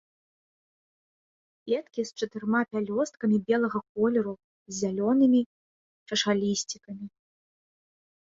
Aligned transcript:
Кветкі 1.65 2.01
з 2.09 2.21
чатырма 2.21 2.61
пялёсткамі 2.71 3.37
белага 3.51 3.79
колеру, 3.99 4.33
з 4.71 4.75
зялёнымі 4.85 5.41
чашалісцікамі. 6.09 7.05